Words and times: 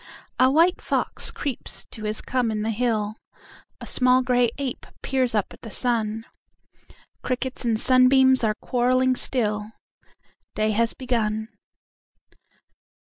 A 0.39 0.49
white 0.49 0.81
fox 0.81 1.29
creeps 1.29 1.85
to 1.91 2.05
his 2.05 2.21
come 2.21 2.49
in 2.49 2.63
the 2.63 2.71
hill,A 2.71 3.85
small 3.85 4.23
gray 4.23 4.49
ape 4.57 4.87
peers 5.03 5.35
up 5.35 5.53
at 5.53 5.61
the 5.61 5.69
sun; 5.69 6.25
Crickets 7.21 7.63
and 7.65 7.79
sunbeams 7.79 8.43
are 8.43 8.55
quarrelling 8.55 9.15
still; 9.15 9.73
Day 10.55 10.71
has 10.71 10.95
begun. 10.95 11.49